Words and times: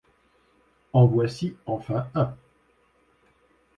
En 0.93 1.05
voici 1.05 1.55
enfin 1.67 2.09
un. 2.15 2.35